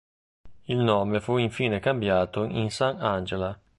Il 0.67 0.77
nome 0.81 1.19
fu 1.21 1.37
infine 1.37 1.79
cambiato 1.79 2.43
in 2.45 2.71
San 2.71 2.99
Angela. 3.01 3.55